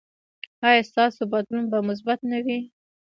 [0.67, 2.59] ایا ستاسو بدلون به مثبت نه وي؟